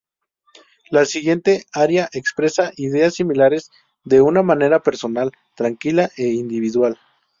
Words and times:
La 0.89 1.05
siguiente 1.05 1.67
aria 1.73 2.09
expresa 2.11 2.71
ideas 2.75 3.13
similares 3.13 3.69
de 4.03 4.19
una 4.19 4.41
manera 4.41 4.79
personal, 4.79 5.31
"tranquila 5.55 6.09
e 6.17 6.29
individual". 6.29 6.99